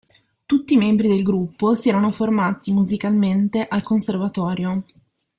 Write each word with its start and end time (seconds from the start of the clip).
Tutti 0.47 0.73
i 0.73 0.77
membri 0.77 1.07
del 1.07 1.21
gruppo 1.21 1.75
si 1.75 1.87
erano 1.87 2.09
formati 2.09 2.71
musicalmente 2.71 3.67
al 3.67 3.83
conservatorio. 3.83 4.83